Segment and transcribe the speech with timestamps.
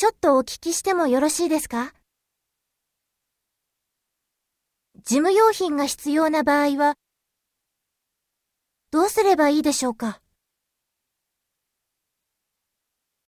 [0.00, 1.92] ちょっとお聞きしてもよろしいですか？
[5.04, 6.94] 事務用品が必要な場合は、
[8.90, 10.22] どうすればいいでしょうか？